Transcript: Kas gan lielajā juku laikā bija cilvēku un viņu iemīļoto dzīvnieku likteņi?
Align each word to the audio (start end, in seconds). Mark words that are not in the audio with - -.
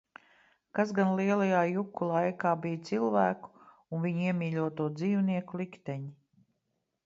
Kas 0.77 0.93
gan 0.99 1.11
lielajā 1.19 1.59
juku 1.73 2.07
laikā 2.13 2.55
bija 2.65 2.81
cilvēku 2.89 3.53
un 3.99 4.03
viņu 4.09 4.27
iemīļoto 4.31 4.91
dzīvnieku 4.99 5.63
likteņi? 5.65 6.13